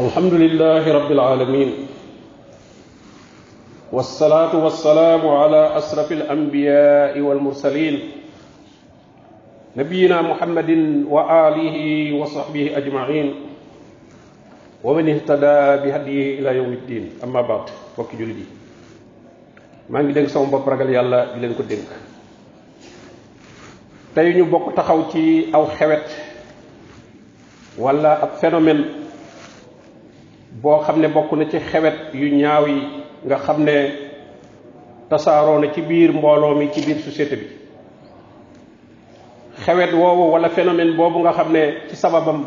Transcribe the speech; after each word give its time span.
الحمد 0.00 0.34
لله 0.34 0.80
رب 0.92 1.10
العالمين 1.12 1.70
والصلاة 3.92 4.52
والسلام 4.64 5.22
على 5.28 5.76
أشرف 5.80 6.08
الأنبياء 6.12 7.20
والمرسلين 7.20 7.94
نبينا 9.76 10.22
محمد 10.22 10.70
وآله 11.10 11.76
وصحبه 12.20 12.64
أجمعين 12.80 13.28
ومن 14.84 15.04
اهتدى 15.08 15.58
بهديه 15.84 16.24
إلى 16.38 16.50
يوم 16.56 16.72
الدين 16.72 17.10
أما 17.24 17.40
بعد 17.40 17.64
فك 17.96 18.16
جلدي 18.16 18.46
ما 19.90 20.02
نجد 20.02 20.14
دنك 20.18 20.28
سوم 20.28 20.50
باب 20.50 20.64
رجال 20.68 20.90
يالله 20.96 21.20
دي 21.36 21.46
لنكو 21.46 21.62
دنك 21.68 21.90
تاي 24.16 24.32
ني 24.32 24.42
بوك 24.48 24.72
تخاو 24.76 25.00
أو 25.54 25.64
خوت 25.76 26.08
ولا 27.84 28.12
أب 28.24 28.30
phénomène 28.40 28.99
boo 30.62 30.82
xam 30.84 30.96
ne 31.00 31.08
bokk 31.08 31.32
na 31.32 31.44
ci 31.50 31.58
xewet 31.58 31.96
yu 32.12 32.28
ñaaw 32.40 32.64
yi 32.68 32.80
nga 33.24 33.36
xam 33.38 33.64
ne 33.64 33.72
tasaaroo 35.08 35.58
na 35.58 35.72
ci 35.72 35.80
biir 35.82 36.12
mbooloo 36.12 36.54
mi 36.54 36.68
ci 36.72 36.80
biir 36.84 36.98
société 36.98 37.36
bi 37.36 37.46
xewet 39.64 39.92
woowu 39.92 40.30
walla 40.32 40.48
phénomène 40.50 40.96
boobu 40.96 41.18
nga 41.20 41.32
xam 41.32 41.52
ne 41.52 41.64
ci 41.88 41.96
sababam 41.96 42.44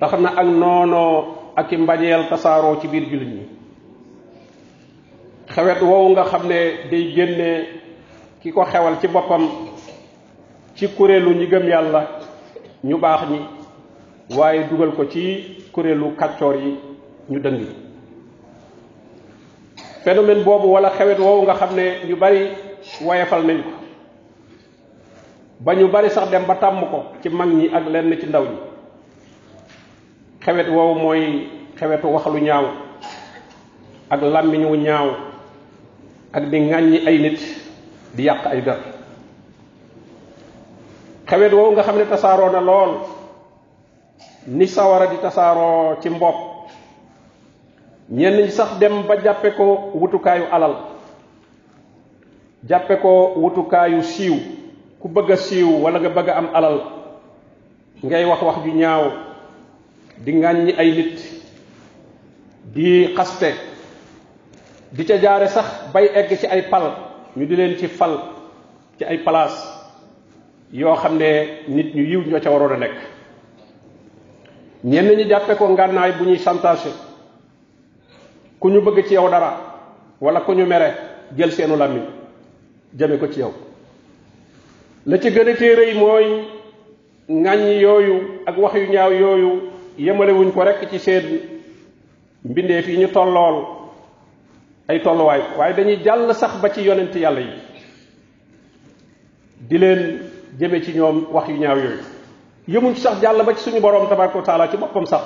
tax 0.00 0.12
na 0.20 0.28
ak 0.38 0.46
noonoo 0.46 1.34
ak 1.56 1.72
i 1.72 1.76
mbajeel 1.76 2.24
tasaaroo 2.30 2.80
ci 2.80 2.88
biir 2.88 3.04
jullit 3.10 3.28
mi 3.34 3.46
xewet 5.52 5.80
woowu 5.82 6.08
nga 6.12 6.24
xam 6.24 6.48
ne 6.48 6.60
day 6.90 7.12
génne 7.14 7.66
ki 8.40 8.50
ko 8.52 8.64
xewal 8.64 8.96
ci 9.00 9.08
boppam 9.08 9.46
ci 10.76 10.86
kuréelu 10.88 11.34
ñi 11.34 11.46
yàlla 11.68 12.02
ñu 12.84 12.96
baax 12.98 13.20
ñi 13.28 13.59
waaye 14.30 14.70
dugal 14.70 14.94
ko 14.94 15.04
ci 15.10 15.58
kuréelu 15.74 16.14
kàccoor 16.14 16.54
yi 16.56 16.70
ñu 17.30 17.38
dëng 17.40 17.66
phénomène 20.06 20.44
boobu 20.44 20.68
wala 20.70 20.90
xewet 20.96 21.18
woowu 21.18 21.42
nga 21.42 21.54
xam 21.54 21.74
ne 21.74 22.06
ñu 22.08 22.14
bari 22.16 22.46
woyefal 23.04 23.42
nañ 23.44 23.62
ko 23.62 23.70
ba 25.60 25.74
ñu 25.74 25.88
bari 25.90 26.10
sax 26.10 26.30
dem 26.30 26.44
ba 26.46 26.54
tàmm 26.54 26.80
ko 26.90 26.98
ci 27.22 27.28
mag 27.28 27.48
ñi 27.48 27.68
ak 27.74 27.84
lenn 27.90 28.16
ci 28.20 28.26
ndaw 28.26 28.42
ñi 28.44 28.58
xewet 30.44 30.68
woowu 30.68 30.94
mooy 30.94 31.48
xewetu 31.76 32.06
waxlu 32.08 32.38
ñaaw 32.40 32.64
ak 34.10 34.22
làmmiñ 34.22 34.62
ñaaw 34.82 35.08
ak 36.32 36.44
di 36.50 36.56
ŋàññi 36.58 36.98
ay 37.06 37.18
nit 37.18 37.38
di 38.14 38.22
yàq 38.22 38.44
ay 38.46 38.62
der 38.62 38.78
xewet 41.28 41.52
woowu 41.52 41.72
nga 41.72 41.82
xam 41.82 41.98
ne 41.98 42.04
tasaaroo 42.04 42.50
na 42.52 42.60
lool 42.60 43.18
ni 44.48 44.64
sawara 44.66 45.06
di 45.10 45.16
tasaro 45.20 45.98
ci 46.02 46.08
mbopp 46.10 46.64
ñen 48.10 48.34
ñi 48.36 48.50
sax 48.50 48.78
dem 48.78 49.02
ba 49.06 49.16
jappé 49.22 49.52
ko 49.56 49.90
wutukaayu 49.94 50.44
alal 50.52 50.74
jappé 52.68 52.96
ko 53.00 53.34
wutukaayu 53.36 54.02
siiw 54.02 54.34
ku 55.00 55.08
bëgg 55.08 55.36
siiw 55.36 55.68
wala 55.84 56.00
nga 56.00 56.08
bëgg 56.08 56.28
am 56.28 56.48
alal 56.54 56.76
ngay 58.04 58.24
wax 58.24 58.42
wax 58.42 58.56
ju 58.64 58.72
ñaaw 58.72 59.02
di 60.24 60.32
ngañi 60.34 60.72
ay 60.78 60.90
nit 60.92 61.20
di 62.72 63.14
xasté 63.16 63.54
di 64.92 65.04
ca 65.04 65.16
jaare 65.18 65.48
sax 65.48 65.92
bay 65.92 66.06
egg 66.14 66.38
ci 66.38 66.46
ay 66.46 66.62
pal 66.62 66.92
ñu 67.36 67.46
di 67.46 67.56
leen 67.56 67.76
ci 67.76 67.86
fal 67.88 68.18
ci 68.98 69.04
ay 69.04 69.18
place 69.18 69.68
yoo 70.72 70.96
xam 70.96 71.16
nit 71.18 71.94
ñu 71.94 72.00
yiw 72.02 72.20
ñoo 72.24 72.40
ca 72.40 72.50
waroon 72.50 72.72
a 72.72 72.76
nekk 72.78 72.96
ñenn 74.84 75.14
ñi 75.16 75.24
jàppe 75.28 75.54
ko 75.58 75.68
ngànnaay 75.68 76.12
bu 76.18 76.24
ñuy 76.24 76.38
santaase 76.38 76.88
ku 78.58 78.68
ñu 78.68 78.80
bëgg 78.80 79.06
ci 79.06 79.14
yow 79.14 79.28
dara 79.28 79.60
wala 80.20 80.40
ku 80.40 80.52
ñu 80.52 80.64
mere 80.66 80.94
jël 81.36 81.52
seenu 81.52 81.76
làmmiñ 81.76 82.02
jëme 82.98 83.16
ko 83.18 83.26
ci 83.28 83.40
yow 83.40 83.52
la 85.06 85.18
ci 85.18 85.30
gën 85.30 85.48
a 85.48 85.54
téere 85.54 85.86
yi 85.90 85.94
mooy 85.98 86.44
ŋàññ 87.28 87.62
yooyu 87.82 88.40
ak 88.46 88.56
wax 88.58 88.74
yu 88.74 88.86
ñaaw 88.90 89.12
yooyu 89.12 89.62
yëmalewuñ 89.98 90.50
ko 90.52 90.62
rekk 90.64 90.88
ci 90.90 90.98
seen 90.98 91.40
mbindeef 92.44 92.88
yi 92.88 92.96
ñu 93.04 93.08
tollool 93.12 93.64
ay 94.88 95.00
tolluwaay 95.02 95.40
waaye 95.58 95.74
dañuy 95.74 96.00
jàll 96.04 96.34
sax 96.34 96.54
ba 96.62 96.70
ci 96.70 96.82
yonent 96.82 97.14
yàlla 97.14 97.40
yi 97.40 97.54
di 99.68 99.78
leen 99.78 100.22
jëme 100.58 100.82
ci 100.82 100.92
ñoom 100.94 101.26
wax 101.32 101.48
yu 101.48 101.56
ñaaw 101.56 101.76
yooyu 101.78 102.02
yëmuñ 102.68 102.94
ci 102.94 103.00
sax 103.00 103.20
jàll 103.20 103.42
ba 103.44 103.54
ci 103.54 103.60
suñu 103.62 103.80
boroom 103.80 104.08
tabaraka 104.08 104.38
wa 104.56 104.68
ci 104.70 104.76
boppam 104.76 105.06
sax 105.06 105.22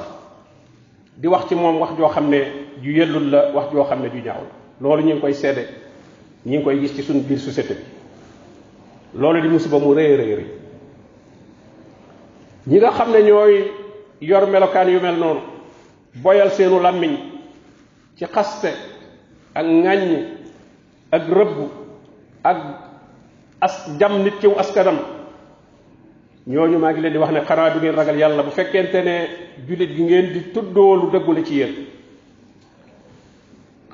di 1.17 1.27
wax 1.27 1.49
ci 1.49 1.55
moom 1.55 1.78
wax 1.81 1.91
joo 1.97 2.09
xam 2.09 2.28
ne 2.28 2.39
ju 2.81 2.91
yellul 2.93 3.31
la 3.31 3.50
wax 3.55 3.71
joo 3.72 3.84
xam 3.84 4.03
ne 4.03 4.09
ju 4.11 4.19
ñaaw 4.19 4.41
la 4.81 4.89
loolu 4.89 5.03
ñu 5.03 5.12
ngi 5.12 5.21
koy 5.21 5.34
seede 5.34 5.69
ñu 6.47 6.56
ngi 6.59 6.62
koy 6.65 6.81
gis 6.81 6.94
ci 6.94 7.03
suñu 7.03 7.21
biir 7.21 7.41
société 7.41 7.75
bi 7.75 7.81
loolu 9.19 9.41
di 9.41 9.49
musiba 9.49 9.78
mu 9.78 9.93
rëy 9.94 10.17
rëy 10.17 10.34
rëy 10.34 10.47
ñi 12.67 12.78
nga 12.78 12.91
xam 12.91 13.11
ne 13.12 13.23
ñooy 13.23 13.71
yor 14.21 14.47
melokaan 14.47 14.89
yu 14.89 15.00
mel 15.00 15.17
noonu 15.19 15.41
boyal 16.23 16.50
seenu 16.53 16.81
làmmiñ 16.81 17.17
ci 18.17 18.25
xaste 18.27 18.69
ak 19.55 19.67
ŋàññ 19.67 20.25
ak 21.12 21.23
rëbb 21.28 21.59
ak 22.44 22.59
as 23.61 23.91
jam 23.99 24.23
nit 24.23 24.34
ciw 24.41 24.55
askanam 24.59 24.99
ñooñu 26.47 26.78
maa 26.78 26.93
ngi 26.93 27.00
leen 27.00 27.12
di 27.12 27.19
wax 27.19 27.31
ne 27.32 27.41
xanaa 27.41 27.71
du 27.71 27.78
ngeen 27.78 27.94
ragal 27.97 28.16
yàlla 28.19 28.43
bu 28.43 28.50
fekkente 28.50 29.03
ne 29.03 29.15
jullit 29.66 29.93
gi 29.97 30.03
ngeen 30.03 30.32
di 30.32 30.50
tuddoo 30.53 30.94
lu 30.97 31.10
dëggu 31.10 31.43
ci 31.44 31.55
yéen 31.55 31.75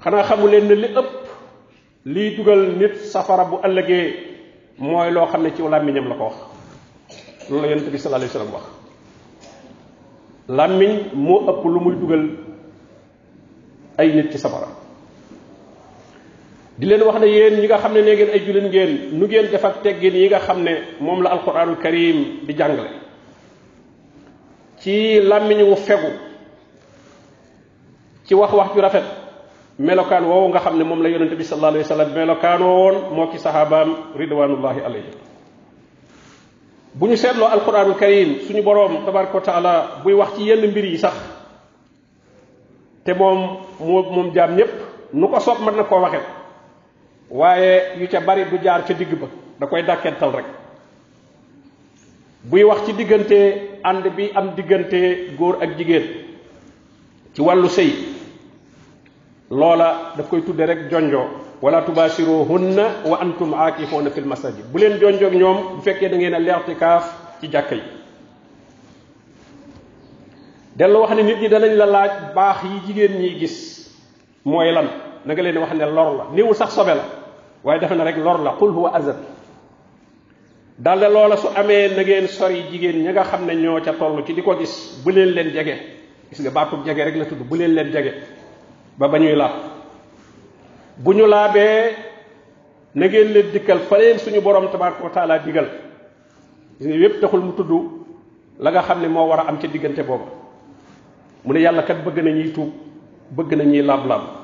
xanaa 0.02 0.22
xamu 0.24 0.48
leen 0.48 0.66
ne 0.66 0.74
li 0.74 0.86
ëpp 0.86 1.10
liy 2.06 2.36
dugal 2.36 2.60
nit 2.76 2.96
safara 3.04 3.44
bu 3.44 3.56
ëllëgee 3.62 4.14
mooy 4.78 5.12
loo 5.12 5.26
xam 5.26 5.42
ne 5.42 5.54
ci 5.54 5.62
làmmiñam 5.62 6.08
la 6.08 6.14
ko 6.16 6.24
wax 6.24 6.36
loolu 7.50 7.62
la 7.66 7.72
yonent 7.72 7.88
bi 7.88 7.98
sallallahu 7.98 8.30
alayhi 8.34 8.52
wax 8.54 8.64
làmmiñ 10.48 11.14
moo 11.14 11.40
ëpp 11.50 11.64
lu 11.64 11.80
muy 11.80 11.94
dugal 12.00 12.28
ay 13.96 14.08
nit 14.12 14.32
ci 14.32 14.38
safara 14.38 14.79
di 16.80 16.86
len 16.88 17.02
wax 17.04 17.20
ne 17.20 17.26
yéen 17.28 17.60
ñi 17.60 17.66
nga 17.68 17.76
xamne 17.78 18.00
ne 18.00 18.14
ngeen 18.16 18.30
ay 18.32 18.40
julen 18.40 18.66
ngeen 18.72 19.12
nu 19.12 19.26
ngeen 19.28 19.52
def 19.52 19.64
ak 19.64 19.82
teggin 19.84 20.14
yi 20.16 20.28
nga 20.32 20.40
xamne 20.40 20.96
mom 21.00 21.20
la 21.22 21.28
alquranul 21.30 21.76
karim 21.76 22.40
di 22.48 22.56
jàngale 22.56 22.88
ci 24.80 25.20
lamiñu 25.20 25.68
wu 25.68 25.76
fegu 25.76 26.08
ci 28.24 28.32
wax 28.34 28.52
wax 28.52 28.68
ju 28.74 28.80
rafet 28.80 29.04
melokan 29.78 30.24
wo 30.24 30.48
nga 30.48 30.60
xamne 30.60 30.82
mom 30.84 31.02
la 31.02 31.10
yonente 31.12 31.36
bi 31.36 31.44
sallallahu 31.44 31.68
alayhi 31.68 31.84
wasallam 31.84 32.12
melokan 32.16 32.60
won 32.64 32.94
mo 33.12 33.26
ki 33.28 33.36
sahabam 33.38 34.16
ridwanullahi 34.16 34.80
alayhi 34.80 35.12
buñu 36.96 37.12
setlo 37.16 37.44
alquranul 37.44 37.96
karim 38.00 38.40
suñu 38.48 38.62
borom 38.64 39.04
tabaraka 39.04 39.36
taala 39.44 40.00
buy 40.02 40.14
wax 40.16 40.32
ci 40.34 40.48
yenn 40.48 40.64
mbir 40.70 40.84
yi 40.86 40.98
sax 40.98 41.12
te 43.04 43.12
mom 43.12 43.58
mom 43.84 44.32
jam 44.32 44.56
ñep 44.56 44.72
nuko 45.12 45.36
nu 45.44 45.64
man 45.64 45.76
na 45.76 45.84
ko 45.84 46.00
waxe 46.00 46.39
waaye 47.30 47.96
yu 48.00 48.08
ca 48.08 48.20
bari 48.20 48.44
du 48.50 48.58
jaar 48.62 48.82
ca 48.84 48.92
digg 48.94 49.14
ba 49.14 49.28
da 49.58 49.66
koy 49.66 49.82
dàkkental 49.82 50.30
rek 50.32 50.44
buy 52.50 52.64
wax 52.64 52.86
ci 52.86 52.92
diggante 52.92 53.38
ànd 53.84 54.06
bi 54.16 54.30
am 54.34 54.54
diggante 54.56 55.36
góor 55.38 55.62
ak 55.62 55.76
jigéen 55.78 56.02
ci 57.34 57.40
wàllu 57.42 57.68
sëy 57.68 57.92
loola 59.50 60.12
daf 60.16 60.28
koy 60.28 60.42
tudde 60.42 60.66
rek 60.66 60.78
wala 61.62 61.82
tubashiruhunna 61.84 62.82
wa 63.06 63.20
antum 63.20 63.54
aakifuna 63.54 64.10
fil 64.10 64.24
masajid 64.24 64.64
bu 64.72 64.78
leen 64.78 64.98
jonjoog 64.98 65.32
ñoom 65.34 65.76
bu 65.76 65.82
fekkee 65.82 66.08
da 66.08 66.16
ngeen 66.16 66.34
a 66.34 66.38
leertikaaf 66.38 67.14
ci 67.40 67.48
jàkka 67.52 67.74
yi 67.74 67.82
dellu 70.76 70.98
wax 71.00 71.14
ne 71.16 71.22
nit 71.22 71.38
ñi 71.40 71.48
danañ 71.48 71.74
la 71.76 71.86
laaj 71.86 72.10
baax 72.34 72.56
yi 72.64 72.80
jigéen 72.86 73.18
ñi 73.20 73.38
gis 73.38 73.86
mooy 74.44 74.72
lan 74.72 74.88
na 75.26 75.34
nga 75.34 75.42
leen 75.42 75.58
wax 75.58 75.74
ne 75.74 75.84
lor 75.84 76.16
la 76.16 76.24
niwu 76.34 76.54
sax 76.54 76.70
sobe 76.74 76.94
la 76.96 77.19
waaye 77.64 77.80
defe 77.80 77.92
na 77.94 78.04
rek 78.04 78.16
lor 78.16 78.38
la 78.40 78.56
qul 78.58 78.72
huwa 78.72 78.92
azab 78.94 79.16
dal 80.78 80.98
dalde 80.98 81.12
loola 81.12 81.36
su 81.36 81.46
amee 81.54 81.88
na 81.94 82.02
ngeen 82.02 82.26
sori 82.28 82.62
jigéen 82.72 83.02
ña 83.04 83.12
nga 83.12 83.24
xam 83.24 83.44
ne 83.46 83.54
ñoo 83.54 83.80
ca 83.80 83.92
toll 83.92 84.24
ci 84.26 84.32
di 84.34 84.42
ko 84.42 84.56
gis 84.58 85.00
bu 85.04 85.10
leen 85.12 85.30
leen 85.34 85.50
jege 85.52 85.76
gis 86.30 86.40
nga 86.40 86.50
baatub 86.50 86.84
jege 86.86 86.98
rek 87.04 87.16
la 87.16 87.24
tudd 87.26 87.42
bu 87.44 87.56
leen 87.56 87.74
leen 87.74 87.92
jege 87.92 88.12
ba 88.98 89.08
ba 89.08 89.18
ñuy 89.18 89.36
laab 89.36 89.52
bu 90.98 91.12
ñu 91.14 91.26
laabee 91.26 91.94
na 92.94 93.06
ngeen 93.06 93.32
leen 93.32 93.46
dikkal 93.52 93.78
fa 93.80 93.98
leen 93.98 94.18
suñu 94.18 94.40
borom 94.40 94.68
tabaraka 94.72 95.04
wa 95.04 95.10
taala 95.10 95.38
digal 95.38 95.68
gis 96.78 96.86
nga 96.88 96.96
yépp 96.96 97.20
taxul 97.20 97.40
mu 97.40 97.52
tudd 97.52 97.70
la 98.58 98.70
nga 98.70 98.82
xam 98.82 99.02
ne 99.02 99.08
moo 99.08 99.26
war 99.28 99.40
a 99.40 99.48
am 99.50 99.58
ca 99.58 99.68
diggante 99.68 100.02
booba 100.02 100.26
mu 101.44 101.52
ne 101.52 101.60
yàlla 101.60 101.82
kat 101.82 101.98
bëgg 102.04 102.22
na 102.24 102.30
ñuy 102.30 102.52
tuub 102.52 102.72
bëgg 103.36 103.54
na 103.56 103.64
ñuy 103.64 103.82
laab-laab 103.82 104.39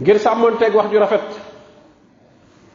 ngir 0.00 0.18
samonté 0.20 0.68
ak 0.68 0.74
wax 0.76 0.88
ju 0.92 0.98
rafet 1.00 1.22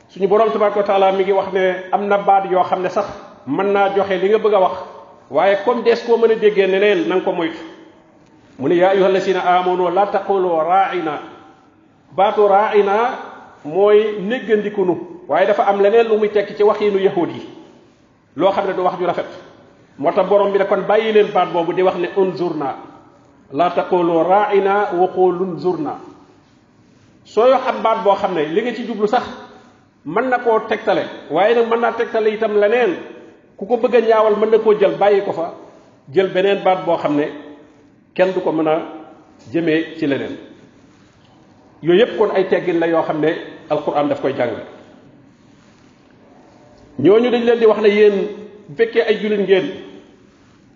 suñu 0.10 0.28
borom 0.28 0.50
tabaraka 0.50 0.80
wa 0.82 0.86
taala 0.86 1.12
mi 1.12 1.24
ngi 1.24 1.32
wax 1.32 1.54
ne 1.54 1.86
amna 1.92 2.18
na 2.18 2.18
baat 2.24 2.50
yoo 2.50 2.64
xam 2.64 2.88
sax 2.90 3.06
man 3.46 3.72
na 3.72 3.94
joxe 3.94 4.18
li 4.18 4.30
nga 4.30 4.38
bëgg 4.38 4.54
wax 4.58 4.76
waye 5.30 5.58
comme 5.66 5.84
dees 5.84 6.02
ko 6.04 6.18
mëna 6.18 6.36
déggé 6.36 6.66
déggee 6.66 6.68
neneen 6.72 7.10
na 7.10 7.22
ko 7.22 7.32
moytu 7.32 7.62
mu 8.58 8.68
ya 8.74 8.90
ayyuhal 8.90 9.16
ayuha 9.16 9.60
amanu 9.60 9.90
la 9.94 10.08
taqulu 10.08 10.50
ra'ina 10.50 11.14
baatu 12.16 12.48
ra'ina 12.48 12.96
moy 13.66 14.18
neggandiku 14.22 14.82
nu 14.86 15.22
waye 15.28 15.46
dafa 15.46 15.64
am 15.70 15.80
leneen 15.80 16.08
lu 16.08 16.18
muy 16.18 16.30
tekki 16.30 16.56
ci 16.56 16.64
waxiinu 16.64 16.98
yahud 16.98 17.30
yi 17.30 17.48
loo 18.36 18.50
xam 18.52 18.66
ne 18.66 18.74
du 18.74 18.82
wax 18.82 18.98
ju 18.98 19.06
rafet 19.06 19.26
moo 20.00 20.12
borom 20.28 20.52
bi 20.52 20.58
ne 20.58 20.66
kon 20.66 20.82
bàyyi 20.88 21.12
leen 21.14 21.28
baat 21.32 21.54
bobu 21.54 21.72
di 21.74 21.84
wax 21.84 21.98
ne 22.02 22.10
unzurna 22.18 22.76
la 23.54 23.70
taqulu 23.70 24.24
ra'ina 24.26 24.90
wa 24.98 25.08
qulun 25.14 25.60
zurna 25.60 26.11
soo 27.34 27.48
wax 27.52 27.62
xam 27.66 27.78
baat 27.82 28.04
boo 28.04 28.16
xam 28.22 28.34
ne 28.36 28.42
li 28.46 28.62
nga 28.62 28.74
ci 28.76 28.84
jublu 28.86 29.08
sax 29.08 29.24
mën 30.06 30.28
na 30.30 30.38
koo 30.40 30.60
tegtale 30.70 31.04
waaye 31.32 31.56
nag 31.56 31.68
mën 31.70 31.80
naa 31.80 31.92
tegtale 31.94 32.28
itam 32.34 32.60
leneen 32.60 32.92
ku 33.58 33.66
ko 33.66 33.78
bëgg 33.78 33.96
a 33.96 34.02
ñaawal 34.08 34.36
mën 34.40 34.50
na 34.52 34.58
koo 34.60 34.74
jël 34.80 34.96
bàyyi 35.00 35.22
ko 35.24 35.32
fa 35.32 35.54
jël 36.14 36.28
beneen 36.28 36.60
baat 36.64 36.84
boo 36.86 36.98
xam 36.98 37.16
ne 37.16 37.26
kenn 38.16 38.34
du 38.34 38.42
ko 38.42 38.52
mën 38.52 38.68
a 38.68 38.76
jëme 39.54 39.96
ci 39.98 40.08
leneen 40.08 40.36
yooyu 41.82 42.00
yëpp 42.00 42.18
kon 42.18 42.32
ay 42.36 42.48
teggin 42.48 42.80
la 42.80 42.88
yoo 42.88 43.02
xam 43.02 43.20
ne 43.22 43.32
alquran 43.70 44.08
daf 44.10 44.22
koy 44.22 44.34
jàng 44.38 44.52
ñoo 47.00 47.20
ñu 47.20 47.30
dañ 47.32 47.44
leen 47.46 47.60
di 47.60 47.66
wax 47.66 47.82
ne 47.82 47.90
yéen 47.90 48.16
bu 48.68 48.76
fekkee 48.78 49.06
ay 49.08 49.16
jullit 49.22 49.40
ngeen 49.40 49.68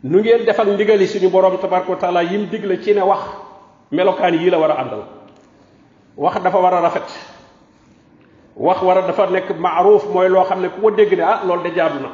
nu 0.04 0.19
ngeen 0.19 0.46
defal 0.46 0.68
ndigali 0.74 1.06
suñu 1.07 1.30
borom 1.30 1.57
tabaraka 1.57 1.92
wa 1.92 1.98
taala 1.98 2.24
yim 2.24 2.46
digle 2.46 2.81
ci 2.81 2.94
ne 2.94 3.02
wax 3.02 3.22
melokaan 3.92 4.34
yii 4.36 4.50
la 4.52 4.57
war 4.57 4.72
a 4.72 4.75
àndal 4.81 5.04
wax 6.17 6.39
dafa 6.41 6.57
war 6.59 6.73
a 6.73 6.81
rafet 6.89 7.06
wax 8.56 8.81
war 8.81 8.97
a 8.97 9.01
dafa 9.07 9.27
nekk 9.29 9.51
maaruuf 9.59 10.06
mooy 10.07 10.27
loo 10.29 10.44
xam 10.45 10.62
ne 10.62 10.69
ku 10.69 10.81
ko 10.81 10.91
dégg 10.91 11.12
ne 11.13 11.21
ah 11.23 11.41
loolu 11.45 11.63
de 11.63 11.71
jaadu 11.75 12.00
na 12.00 12.09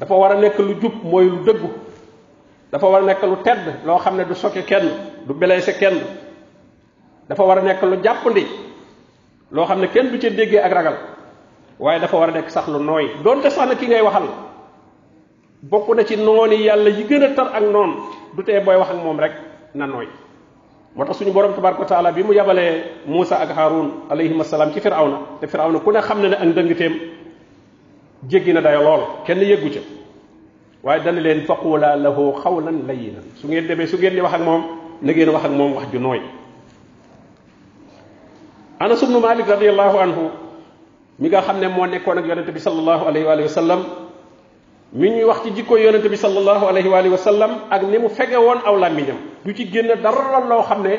dafa 0.00 0.14
war 0.14 0.32
a 0.32 0.40
nekk 0.40 0.58
lu 0.58 0.74
jub 0.80 0.94
mooy 1.04 1.28
lu 1.28 1.44
dëggu 1.44 1.70
dafa 2.72 2.86
war 2.86 3.02
a 3.02 3.04
nekk 3.04 3.22
lu 3.22 3.36
tedd 3.44 3.84
loo 3.84 3.98
xam 3.98 4.16
ne 4.16 4.24
du 4.24 4.34
soke 4.34 4.64
kenn 4.64 4.88
du 5.26 5.34
blessé 5.34 5.76
kenn 5.78 6.00
dafa 7.28 7.42
war 7.44 7.58
a 7.58 7.62
nekk 7.62 7.82
lu 7.82 7.96
jàppandi 8.02 8.46
loo 9.50 9.66
xam 9.66 9.80
ne 9.80 9.86
kenn 9.88 10.10
du 10.10 10.18
ca 10.18 10.30
déggee 10.30 10.58
ak 10.60 10.72
ragal 10.72 10.96
waaye 11.78 12.00
dafa 12.00 12.16
war 12.16 12.28
a 12.30 12.32
nekk 12.32 12.50
sax 12.50 12.68
lu 12.68 12.78
nooy 12.78 13.10
doonte 13.22 13.50
sax 13.50 13.68
na 13.68 13.74
ki 13.74 13.86
ngay 13.86 14.00
waxal 14.02 14.28
bokk 15.62 15.94
na 15.94 16.04
ci 16.06 16.16
nooni 16.16 16.56
yàlla 16.64 16.88
yi 16.90 17.04
gën 17.04 17.22
a 17.22 17.34
tar 17.34 17.52
ak 17.54 17.62
noon 17.64 17.92
du 18.34 18.42
tee 18.44 18.60
booy 18.60 18.76
wax 18.76 18.90
ak 18.90 18.96
moom 19.04 19.20
rek 19.20 19.32
na 19.74 19.86
nooy 19.86 20.08
motax 20.96 21.16
suñu 21.16 21.32
borom 21.32 21.54
tabaraka 21.54 21.84
taala 21.86 22.12
bi 22.12 22.22
mu 22.22 22.32
yabale 22.34 23.00
Moussa 23.06 23.36
ak 23.40 23.48
Haroun 23.56 24.04
alayhi 24.10 24.38
assalam 24.40 24.72
ci 24.74 24.80
fir'auna 24.80 25.40
te 25.40 25.46
fir'auna 25.46 25.80
ku 25.80 25.90
ne 25.90 26.00
xamne 26.00 26.28
na 26.28 26.36
ak 26.36 26.48
ndëngteem 26.48 26.92
jéggi 28.28 28.52
na 28.52 28.60
day 28.60 28.76
lool 28.76 29.24
kenn 29.24 29.38
yëggu 29.40 29.72
ci 29.72 29.80
waye 30.82 31.02
dal 31.02 31.14
leen 31.16 31.46
faqula 31.46 31.96
lahu 31.96 32.34
xawlan 32.42 32.84
layyina 32.86 33.20
su 33.40 33.46
ngeen 33.48 33.66
debé 33.66 33.86
su 33.86 33.96
ngeen 33.96 34.12
li 34.14 34.20
wax 34.20 34.34
ak 34.34 34.40
mom 34.42 34.62
na 35.00 35.12
ngeen 35.12 35.28
wax 35.32 35.44
ak 35.44 35.50
mom 35.52 35.72
wax 35.76 35.84
ju 35.92 35.98
noy 35.98 36.20
anas 38.78 39.02
ibn 39.02 39.16
malik 39.18 39.46
radiyallahu 39.48 39.96
anhu 39.98 40.28
mi 41.18 41.28
nga 41.28 41.40
xamne 41.40 41.68
mo 41.68 41.86
nekkon 41.86 42.18
ak 42.18 42.26
yaronte 42.26 42.52
bi 42.52 42.60
sallallahu 42.60 43.06
alayhi 43.08 43.24
wa 43.26 43.48
sallam 43.48 43.80
mi 44.92 45.08
ñuy 45.10 45.24
wax 45.24 45.42
ci 45.44 45.52
jikko 45.54 45.78
yonente 45.78 46.08
bi 46.08 46.16
sallallahu 46.16 46.68
alayhi 46.68 46.88
wa 46.88 46.98
alihi 47.00 47.16
sallam 47.16 47.64
ak 47.72 47.82
ni 47.88 47.98
mu 47.98 48.08
fege 48.10 48.36
woon 48.36 48.60
aw 48.64 48.76
làmmiñam 48.76 49.16
du 49.44 49.52
ci 49.54 49.64
genn 49.72 49.88
dara 50.02 50.44
lo 50.46 50.62
xamne 50.68 50.84
ne 50.88 50.98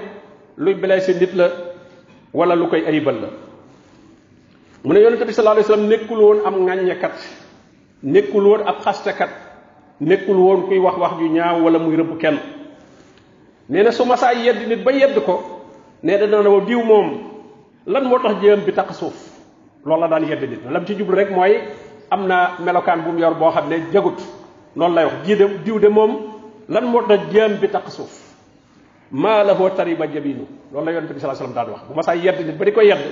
luy 0.57 0.73
blessé 0.73 1.13
nit 1.13 1.31
la 1.35 1.45
wala 2.33 2.55
lu 2.55 2.67
koy 2.69 2.81
ayibal 2.87 3.21
la 3.21 3.27
mu 4.83 4.93
ne 4.93 4.99
bi 4.99 5.33
sallallahu 5.33 5.59
alayhi 5.61 5.69
wa 5.69 5.75
sallam 5.77 5.87
nekkul 5.89 6.17
won 6.17 6.37
am 6.43 6.67
kat 6.97 7.13
nekkul 8.01 8.43
won 8.45 8.61
ab 8.65 8.81
kat 8.83 9.29
nekkul 10.01 10.37
won 10.41 10.67
kuy 10.67 10.79
wax 10.79 10.97
wax 10.97 11.11
ju 11.19 11.29
ñaaw 11.29 11.61
wala 11.61 11.77
muy 11.77 11.95
reub 11.95 12.17
kenn 12.19 12.37
neena 13.69 13.89
na 13.91 13.91
su 13.91 14.03
yedd 14.41 14.67
nit 14.69 14.83
ba 14.83 14.91
yedd 14.91 15.19
ko 15.23 15.69
ne 16.01 16.17
da 16.17 16.25
dana 16.25 16.49
diw 16.65 16.83
mom 16.83 17.17
lan 17.85 18.05
mo 18.09 18.17
tax 18.17 18.41
jéem 18.41 18.61
bi 18.65 18.71
taq 18.73 18.89
suuf 18.93 19.29
la 19.85 20.07
daan 20.07 20.27
yedd 20.27 20.41
nit 20.49 20.59
lam 20.67 20.83
ci 20.85 20.95
jublu 20.95 21.15
rek 21.15 21.29
mooy 21.29 21.61
amna 22.13 22.62
melokan 22.62 23.01
bu 23.01 23.18
mu 23.18 23.19
yor 23.25 23.33
bo 23.33 23.50
xamne 23.50 23.89
jegut 23.92 24.21
non 24.77 24.94
lay 24.94 25.06
wax 25.10 25.25
di 25.25 25.33
dem 25.36 25.51
diw 25.65 25.80
de 25.81 25.89
mom 25.89 26.12
lan 26.69 26.86
mo 26.86 27.01
tax 27.01 27.21
jéem 27.33 27.57
bi 27.57 27.68
taqsuf 27.69 28.13
ma 29.12 29.21
maa 29.21 29.44
la 29.44 29.54
hoo 29.57 29.69
tariba 29.74 30.06
jabinu 30.06 30.45
non 30.71 30.86
lay 30.86 30.94
yonnabi 30.94 31.18
sallallahu 31.18 31.42
saa 31.42 31.48
wasallam 31.48 31.56
da 31.57 31.74
wax 31.74 31.81
bu 31.89 31.94
ma 31.98 32.01
say 32.06 32.18
yedd 32.21 32.39
nit 32.45 32.57
ba 32.57 32.65
di 32.65 32.71
ko 32.71 32.81
yedd 32.81 33.04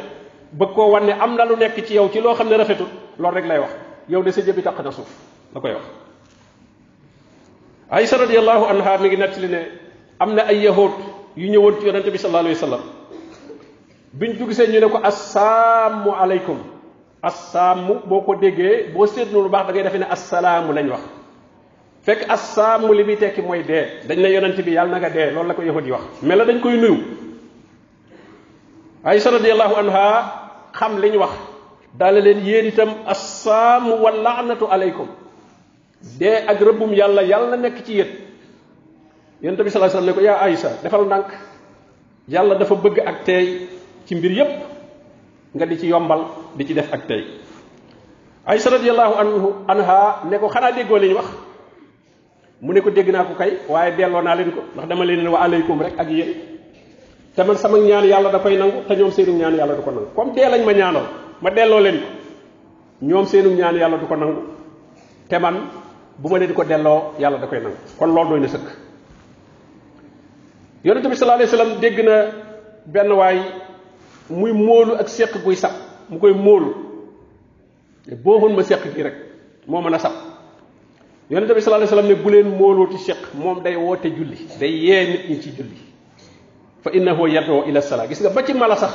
bëgg 0.54 0.74
ko 0.78 0.92
wane 0.94 1.12
amna 1.20 1.44
lu 1.46 1.56
nek 1.58 1.76
ci 1.86 1.94
yow 1.98 2.08
ci 2.14 2.22
lo 2.22 2.34
xamne 2.34 2.56
rafetul 2.58 2.88
loolu 3.18 3.36
rek 3.36 3.46
lay 3.46 3.60
wax 3.60 3.72
yow 4.10 4.22
de 4.24 4.32
sa 4.32 4.42
jëbi 4.42 4.62
taq 4.62 4.80
na 4.84 4.92
suuf 4.92 5.10
koy 5.58 5.74
wax 5.74 5.86
aïsa 7.90 8.18
radiallahu 8.18 8.66
anha 8.70 8.98
mi 8.98 9.08
ngi 9.08 9.18
nettali 9.18 9.48
ne 9.48 9.62
amna 10.20 10.44
ay 10.48 10.60
yahoot 10.62 10.94
yu 11.38 11.50
ñewon 11.50 11.74
ci 11.80 11.86
yonnabi 11.86 12.18
sallallahu 12.18 12.46
alayhi 12.46 12.62
wasallam 12.62 12.84
biñ 14.14 14.32
dugg 14.38 14.52
seen 14.52 14.72
ñu 14.72 14.80
ne 14.80 14.88
ko 14.90 14.98
assalamu 15.04 16.12
alaykum 16.12 16.58
assaamu 17.22 18.02
boo 18.10 18.22
ko 18.26 18.34
déggee 18.36 18.90
boo 18.94 19.06
seetlu 19.08 19.46
lu 19.46 19.50
baax 19.50 19.68
da 19.70 19.74
defe 19.78 19.84
defee 19.86 20.00
ne 20.02 20.08
assalaamu 20.10 20.74
lañ 20.74 20.90
wax 20.90 21.02
fekk 22.06 22.26
assaamu 22.36 22.94
li 22.94 23.04
muy 23.06 23.16
tekki 23.18 23.42
mooy 23.42 23.62
dee 23.64 23.86
dañ 24.10 24.18
la 24.22 24.30
yonent 24.30 24.58
bi 24.66 24.72
yàlla 24.74 24.92
na 24.92 25.00
nga 25.00 25.10
dee 25.10 25.30
loolu 25.32 25.48
la 25.50 25.54
koy 25.54 25.66
yahud 25.70 25.86
yi 25.86 25.92
wax 25.92 26.04
mais 26.24 26.36
la 26.36 26.46
dañ 26.46 26.60
koy 26.62 26.78
nuyu 26.78 26.98
Aysa 29.04 29.32
radiyallahu 29.32 29.76
anha 29.82 30.06
xam 30.80 30.98
liñ 31.00 31.16
wax 31.18 31.34
daala 31.98 32.20
leen 32.22 32.40
yéen 32.46 32.66
itam 32.74 32.90
assaamu 33.06 33.96
wa 34.04 34.12
laanatu 34.12 34.66
aleykum 34.66 35.08
dee 36.20 36.38
ak 36.52 36.60
rëbbum 36.60 36.92
yàlla 37.02 37.22
yàlla 37.24 37.56
nekk 37.58 37.84
ci 37.86 37.94
yét 38.00 38.12
yonent 39.42 39.62
bi 39.64 39.70
sallallahu 39.70 39.98
alayhi 39.98 40.08
wasallam 40.08 40.10
ne 40.10 40.14
ko 40.14 40.22
yaa 40.22 40.38
Aysa 40.48 40.70
defal 40.84 41.06
ndànk 41.06 41.28
yàlla 42.34 42.56
dafa 42.56 42.76
bëgg 42.76 42.98
ak 43.06 43.18
teey 43.26 43.46
ci 44.06 44.16
mbir 44.16 44.32
yépp 44.32 44.71
nga 45.52 45.66
di 45.68 45.76
ci 45.76 45.88
yombal 45.92 46.54
di 46.56 46.64
ci 46.64 46.72
def 46.72 46.88
ak 46.92 47.04
tey 47.12 47.24
aisha 48.48 48.72
radiyallahu 48.72 49.14
anhu 49.20 49.48
anha 49.68 50.24
ne 50.28 50.36
ko 50.40 50.48
xana 50.48 50.72
deggo 50.72 50.96
liñ 50.96 51.12
wax 51.20 51.28
mu 52.64 52.72
ne 52.74 52.80
ko 52.80 52.90
degg 52.92 53.12
naa 53.12 53.28
ko 53.28 53.36
kay 53.36 53.60
waaye 53.68 53.92
delloo 54.00 54.22
naa 54.24 54.36
leen 54.36 54.56
ko 54.56 54.62
ndax 54.74 54.86
dama 54.88 55.04
leen 55.04 55.28
wa 55.28 55.40
alaykum 55.44 55.76
rek 55.84 56.00
ak 56.00 56.08
yeen 56.08 56.32
te 57.36 57.44
man 57.44 57.58
sama 57.60 57.78
ñaan 57.80 58.08
yàlla 58.08 58.32
da 58.32 58.40
koy 58.40 58.56
nangu 58.56 58.88
te 58.88 58.96
ñoom 58.96 59.12
seenu 59.12 59.36
ñaan 59.38 59.56
yàlla 59.56 59.76
du 59.76 59.82
ko 59.84 59.92
nangu 59.92 60.08
comme 60.16 60.36
lañ 60.40 60.64
ma 60.64 60.72
ñaanal 60.74 61.06
ma 61.42 61.50
delloo 61.52 61.80
leen 61.80 62.00
ko 62.00 62.08
ñoom 63.02 63.26
seenu 63.26 63.50
ñaan 63.52 63.76
yàlla 63.76 63.98
du 63.98 64.08
ko 64.08 64.16
nangu 64.16 64.36
te 65.28 65.36
man 65.38 65.68
bu 66.18 66.30
ma 66.30 66.40
ko 66.40 66.64
delloo 66.64 67.12
yàlla 67.20 67.38
da 67.38 67.48
koy 67.48 67.60
nangu 67.60 67.76
kon 68.00 68.08
loolu 68.14 68.30
doy 68.32 68.40
na 68.40 68.48
sëkk 68.48 68.68
yonente 70.86 71.08
bi 71.12 71.16
sallallahu 71.16 71.44
alayhi 71.44 71.52
wasallam 71.56 71.80
dégg 71.80 72.00
na 72.08 72.16
benn 72.88 73.12
waay 73.12 73.40
muy 74.32 74.54
móolu 74.56 74.96
ak 74.96 75.10
sekk 75.12 75.44
guy 75.44 75.54
sab 75.56 75.72
mu 76.10 76.18
koy 76.18 76.32
móolu 76.32 76.74
booxoon 78.24 78.56
ma 78.56 78.64
sekk 78.64 78.88
gi 78.96 79.02
rek 79.04 79.16
moo 79.68 79.82
mën 79.84 79.94
a 79.94 80.00
sab 80.00 80.12
yonente 81.30 81.54
bi 81.54 81.62
sallallahu 81.62 81.88
Alaihi 81.92 82.08
wasallam 82.08 82.08
ne 82.08 82.16
bu 82.24 82.30
leen 82.32 82.48
móoloo 82.58 82.88
ci 82.92 82.98
sekk 82.98 83.34
moom 83.38 83.62
day 83.62 83.76
woote 83.76 84.08
julli 84.10 84.40
day 84.60 84.72
yee 84.72 85.06
nit 85.08 85.30
ñi 85.30 85.42
ci 85.42 85.50
julli 85.52 85.78
fa 86.82 86.90
innahu 86.94 87.28
yad'u 87.28 87.68
ila 87.68 87.82
salat 87.82 88.08
gis 88.10 88.22
nga 88.22 88.30
ba 88.30 88.44
ci 88.46 88.54
mala 88.54 88.76
sax 88.76 88.94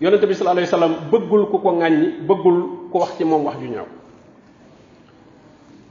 yonente 0.00 0.26
bi 0.26 0.34
sallallahu 0.34 0.58
Alaihi 0.58 0.70
wasallam 0.72 0.94
bëggul 1.10 1.42
ku 1.50 1.58
ko 1.58 1.70
ŋàññi 1.70 2.06
bëggul 2.28 2.58
ku 2.92 2.98
wax 2.98 3.16
ci 3.18 3.24
moom 3.24 3.44
wax 3.44 3.56
ju 3.60 3.68
ñaaw 3.68 3.88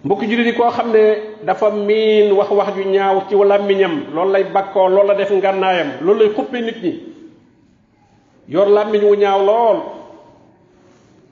mbokk 0.06 0.22
julli 0.22 0.44
di 0.44 0.54
koo 0.54 0.70
xam 0.72 0.92
ne 0.94 1.04
dafa 1.46 1.70
miin 1.72 2.32
wax 2.32 2.50
wax 2.52 2.74
ju 2.76 2.84
ñaaw 2.90 3.24
ci 3.30 3.36
làmmiñam 3.36 4.14
loolu 4.14 4.32
lay 4.32 4.44
bakkoo 4.54 4.88
loolu 4.90 5.08
la 5.08 5.14
def 5.16 5.32
ngànnaayam 5.32 5.90
loolu 6.02 6.20
lay 6.20 6.30
xuppe 6.34 6.62
nit 6.62 6.78
ñi 6.84 7.15
yor 8.48 8.68
làmmiñ 8.70 9.02
wu 9.04 9.16
ñaaw 9.16 9.42
lool 9.46 9.78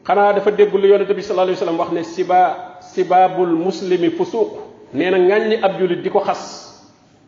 xanaa 0.05 0.33
dafa 0.33 0.51
dégg 0.51 0.73
lu 0.73 0.87
yonente 0.87 1.13
bi 1.13 1.21
sallallahu 1.21 1.45
alayhi 1.53 1.57
wasallam 1.59 1.77
wax 1.79 1.91
ne 1.91 2.03
siba 2.03 2.39
sibabul 2.93 3.53
muslimi 3.55 4.09
fusuq 4.11 4.49
nee 4.93 5.09
na 5.11 5.17
ŋàññi 5.17 5.59
ab 5.61 5.79
julit 5.79 6.01
di 6.03 6.09
ko 6.09 6.19
xas 6.21 6.73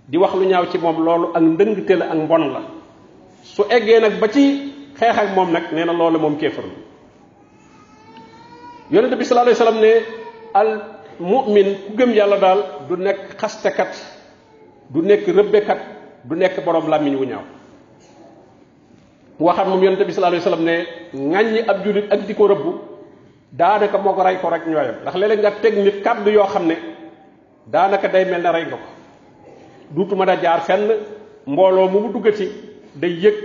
di 0.07 0.17
wax 0.17 0.33
lu 0.35 0.45
ñaaw 0.47 0.65
ci 0.71 0.77
moom 0.79 1.05
loolu 1.05 1.27
ak 1.35 1.41
ndëngte 1.41 1.95
la 1.97 2.05
ak 2.11 2.17
mbon 2.17 2.47
la 2.51 2.61
su 3.43 3.61
eggee 3.69 3.99
nag 3.99 4.19
ba 4.19 4.27
ci 4.27 4.73
xeex 4.99 5.17
ak 5.17 5.35
moom 5.35 5.51
nag 5.51 5.63
nee 5.71 5.85
na 5.85 5.93
loolu 5.93 6.17
moom 6.19 6.37
kéefar 6.37 6.65
yonente 8.91 9.15
bi 9.15 9.25
sallallahu 9.25 9.55
alayhi 9.55 9.59
wasallam 9.61 9.81
ne 9.81 10.05
al 10.53 10.81
mu'min 11.19 11.65
ku 11.87 11.93
gëm 11.97 12.11
yàlla 12.13 12.37
daal 12.39 12.63
du 12.89 12.95
nekk 13.01 13.37
xastekat 13.39 13.93
du 14.89 15.01
nekk 15.01 15.25
rëbbekat 15.27 15.79
du 16.25 16.35
nekk 16.35 16.65
borom 16.65 16.89
wu 16.89 17.25
ñaaw 17.25 17.43
waxam 19.39 19.67
mom 19.69 19.83
yonnte 19.83 20.03
bi 20.05 20.11
sallallahu 20.13 20.39
alayhi 20.41 20.43
wasallam 20.43 20.65
ne 20.65 21.31
ŋàññi 21.31 21.63
ab 21.69 21.83
julit 21.83 22.11
ak 22.11 22.25
diko 22.27 22.47
rebb 22.49 22.61
rëbb 22.61 22.77
daanaka 23.51 23.97
moko 23.97 24.21
ray 24.23 24.37
ko 24.39 24.49
rek 24.49 24.67
ñoyam 24.67 24.95
ndax 25.01 25.15
léeg 25.15 25.39
nga 25.39 25.51
tek 25.51 25.75
nit 25.75 26.01
kaddu 26.03 26.29
yo 26.31 26.43
xamne 26.45 26.67
ne 26.69 26.75
daanaka 27.67 28.07
day 28.07 28.25
mel 28.25 28.43
ray 28.43 28.51
rey 28.51 28.65
nga 28.65 28.77
ko 28.77 28.87
duutu 29.95 30.15
mën 30.15 30.37
jaar 30.41 30.61
fenn 30.61 30.89
mbolo 31.47 31.87
mu 31.89 31.99
mu 31.99 32.11
duggati 32.13 32.49
day 32.95 33.11
yek 33.11 33.35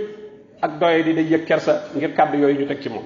ak 0.61 0.79
doye 0.79 1.03
di 1.03 1.13
day 1.13 1.23
yek 1.23 1.45
kersa 1.45 1.89
ngir 1.95 2.15
kaddu 2.15 2.37
yoy 2.37 2.53
ñu 2.57 2.65
tek 2.67 2.81
ci 2.81 2.89
mom 2.89 3.03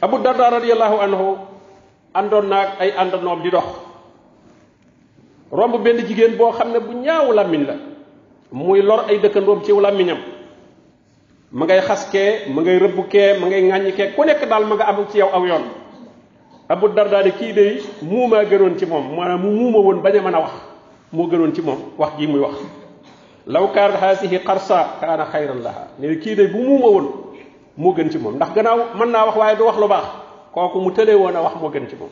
abu 0.00 0.18
darda 0.22 0.50
radiyallahu 0.50 1.00
anhu 1.00 1.36
andon 2.14 2.48
nak 2.48 2.80
ay 2.80 2.92
àndanoom 2.96 3.42
di 3.42 3.50
dox 3.50 3.68
romb 5.52 5.76
benn 5.84 6.06
jigen 6.06 6.36
bo 6.38 6.52
xamne 6.52 6.72
ne 6.78 6.80
bu 6.80 6.92
ñaaw 6.94 7.32
lamine 7.34 7.66
la 7.66 7.74
muy 8.50 8.80
lor 8.82 9.04
ay 9.10 9.18
dekkandom 9.20 9.62
ci 9.62 9.72
miñam 9.72 10.18
ma 11.52 11.66
ngay 11.66 11.80
xaske 11.84 12.12
kee 12.12 12.48
ma 12.52 12.62
ngay 12.62 12.78
rëbb 12.80 13.00
kee 13.08 13.38
ma 13.38 13.46
ngay 13.46 13.62
ŋàññi 13.62 13.92
kee 13.92 14.08
ku 14.16 14.24
nekk 14.24 14.48
daal 14.48 14.64
ma 14.66 14.74
nga 14.74 14.84
am 14.88 15.04
ci 15.12 15.18
yow 15.18 15.28
aw 15.32 15.44
yoon 15.44 15.64
abu 16.68 16.88
dardaa 16.88 17.28
kii 17.38 17.52
de 17.52 17.82
muumaa 18.00 18.44
gënoon 18.44 18.78
ci 18.78 18.86
moom 18.86 19.14
maanaam 19.16 19.40
mu 19.42 19.50
muuma 19.52 19.78
woon 19.78 20.00
bañ 20.02 20.16
a 20.16 20.20
mën 20.22 20.34
a 20.34 20.40
wax 20.40 20.52
moo 21.12 21.26
gënoon 21.28 21.52
ci 21.54 21.60
moom 21.60 21.78
wax 21.98 22.12
jii 22.18 22.26
muy 22.26 22.40
wax 22.40 22.56
law 23.46 23.66
kaanat 23.74 24.00
haasihi 24.00 24.38
xarsa 24.46 24.96
kaana 25.00 25.24
xayran 25.24 25.60
laha 25.62 25.88
ne 25.98 26.14
kii 26.16 26.34
de 26.34 26.46
bu 26.46 26.58
muuma 26.58 26.86
woon 26.88 27.06
moo 27.76 27.92
gën 27.92 28.08
ndax 28.36 28.52
gannaaw 28.54 28.78
mën 28.96 29.10
naa 29.10 29.26
wax 29.26 29.36
waaye 29.36 29.56
du 29.56 29.64
wax 29.64 29.76
lu 29.78 29.88
baax 29.88 30.04
kooku 30.54 30.80
mu 30.80 30.90
tëlee 30.90 31.14
woon 31.14 31.36
a 31.36 31.42
wax 31.42 31.52
moo 31.60 31.68
gën 31.68 31.86
ci 31.88 31.96
moom 31.96 32.10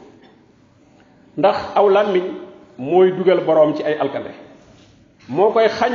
ndax 1.37 1.57
aw 1.75 1.89
làmmiñ 1.89 2.25
mooy 2.79 3.11
dugal 3.13 3.41
boroom 3.45 3.75
ci 3.75 3.83
ay 3.83 3.95
alkande 4.01 4.31
moo 5.29 5.51
koy 5.51 5.69
xañ 5.69 5.93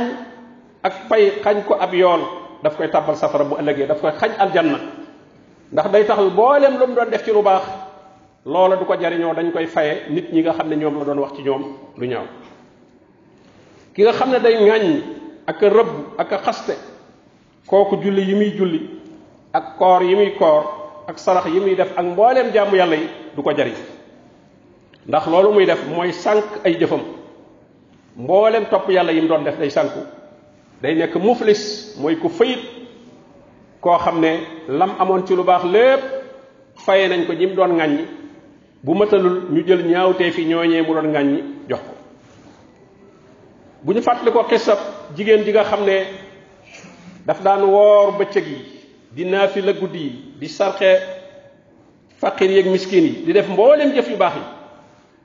ak 0.82 0.92
pay 1.08 1.30
xañ 1.44 1.62
ko 1.62 1.74
ab 1.74 1.94
yoon 1.94 2.22
daf 2.62 2.76
koy 2.78 2.88
tabal 2.90 3.16
safara 3.16 3.44
bu 3.44 3.56
ëllëgee 3.60 3.86
daf 3.90 4.00
koy 4.00 4.12
xaj 4.12 4.32
aljanna 4.38 4.78
ndax 5.72 5.90
day 5.90 6.04
tax 6.06 6.20
mboolem 6.20 6.78
lu 6.80 6.86
mu 6.86 6.94
doon 6.94 7.10
def 7.10 7.24
ci 7.24 7.30
lu 7.32 7.42
baax 7.42 7.62
loola 8.46 8.76
du 8.76 8.84
ko 8.84 8.94
jariñoo 8.94 9.34
dañ 9.34 9.52
koy 9.52 9.66
faye 9.66 10.02
nit 10.10 10.32
ñi 10.32 10.40
nga 10.42 10.52
xam 10.52 10.68
ne 10.68 10.76
ñoom 10.76 10.98
la 10.98 11.04
doon 11.04 11.18
wax 11.18 11.32
ci 11.36 11.42
ñoom 11.42 11.62
lu 11.96 12.06
ñaaw 12.06 12.24
ki 13.94 14.02
nga 14.02 14.12
xam 14.12 14.30
ne 14.30 14.38
day 14.40 14.56
ŋàññ 14.56 15.00
ak 15.46 15.62
a 15.62 15.68
rëbb 15.68 15.92
ak 16.18 16.32
xaste 16.44 16.74
kooku 17.66 17.96
julli 18.02 18.22
yi 18.22 18.34
muy 18.34 18.56
julli 18.56 18.80
ak 19.52 19.76
koor 19.78 20.02
yi 20.02 20.14
muy 20.14 20.32
koor 20.38 20.64
ak 21.08 21.18
sarax 21.18 21.46
yi 21.46 21.60
muy 21.60 21.74
def 21.74 21.92
ak 21.96 22.04
mbooleem 22.04 22.52
jaamu 22.52 22.76
yàlla 22.76 22.96
yi 22.96 23.08
du 23.36 23.42
ko 23.42 23.50
jariñ 23.54 23.76
ndax 25.06 25.26
loolu 25.26 25.52
muy 25.52 25.66
def 25.66 25.84
mooy 25.88 26.12
sànq 26.12 26.44
ay 26.64 26.78
jëfam 26.78 27.00
mboolem 28.16 28.64
topp 28.70 28.88
yàlla 28.88 29.12
yi 29.12 29.20
mu 29.20 29.28
doon 29.28 29.44
def 29.44 29.58
day 29.58 29.70
sànku 29.70 30.00
day 30.82 30.94
nekk 30.96 31.16
muflis 31.16 31.94
mooy 31.96 32.16
ku 32.20 32.28
fayit 32.28 32.60
koo 33.80 33.96
xam 33.98 34.20
lam 34.68 34.90
amon 35.00 35.26
ci 35.26 35.34
lu 35.34 35.42
baax 35.44 35.64
lépp 35.64 36.00
faye 36.74 37.08
nañ 37.08 37.26
ko 37.26 37.32
jim 37.34 37.54
doon 37.54 37.76
ŋàññi 37.78 38.04
bu 38.84 38.94
matalul 38.94 39.48
ñu 39.52 39.62
jël 39.66 39.82
ñaawtee 39.86 40.30
fi 40.30 40.42
ñooñee 40.44 40.82
mu 40.82 40.88
doon 40.92 41.06
ŋàññi 41.12 41.42
jox 41.68 41.80
ko 41.80 41.94
bu 43.84 43.92
ñu 43.94 44.02
fàttali 44.02 44.30
ko 44.32 44.42
xisab 44.50 44.78
jigéen 45.16 45.44
ji 45.44 45.50
nga 45.52 45.64
xam 45.64 45.84
ne 45.86 45.96
daf 47.26 47.40
daan 47.42 47.64
woor 47.64 48.10
bëccëg 48.18 48.46
yi 48.46 48.58
di 49.16 49.24
naafi 49.24 49.62
la 49.62 49.72
guddi 49.72 49.98
yi 49.98 50.10
di 50.38 50.48
sarxe 50.48 51.00
faqir 52.20 52.50
yeeg 52.50 52.66
miskin 52.68 53.04
yi 53.04 53.24
di 53.26 53.32
def 53.32 53.48
mboolem 53.48 53.94
jëf 53.94 54.08
yu 54.10 54.16
baax 54.16 54.34
yi 54.36 54.42